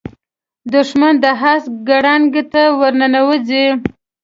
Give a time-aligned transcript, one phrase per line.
[0.73, 3.65] دښمن د حسد ګړنګ ته ورننوځي